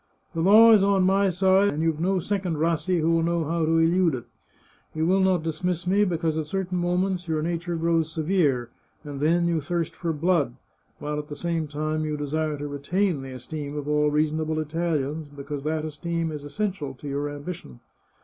[0.33, 3.63] "The law is on my side, and you've no second Rassi who will know how
[3.63, 4.23] to elude it.
[4.95, 8.71] You will not dismiss me, be cause at certain moments your nature grows severe,
[9.03, 10.55] and then you thirst for blood,
[10.97, 15.27] while at the same time you desire to retain the esteem of all reasonable Italians,
[15.27, 17.79] because that esteem is essential to your ambition.